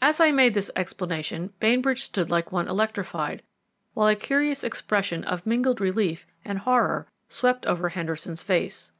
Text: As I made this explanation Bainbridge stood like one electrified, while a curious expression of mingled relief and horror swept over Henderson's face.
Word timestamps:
As 0.00 0.18
I 0.18 0.32
made 0.32 0.54
this 0.54 0.70
explanation 0.74 1.52
Bainbridge 1.60 2.04
stood 2.04 2.30
like 2.30 2.52
one 2.52 2.68
electrified, 2.68 3.42
while 3.92 4.08
a 4.08 4.16
curious 4.16 4.64
expression 4.64 5.24
of 5.24 5.44
mingled 5.44 5.78
relief 5.78 6.26
and 6.42 6.60
horror 6.60 7.06
swept 7.28 7.66
over 7.66 7.90
Henderson's 7.90 8.42
face. 8.42 8.92